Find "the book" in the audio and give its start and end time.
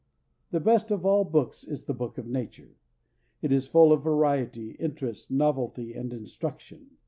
1.85-2.17